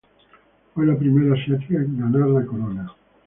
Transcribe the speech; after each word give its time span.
Fue 0.73 0.87
la 0.87 0.97
primera 0.97 1.39
asiática 1.39 1.75
en 1.75 1.99
ganar 1.99 2.27
la 2.27 2.43
corona. 2.43 2.91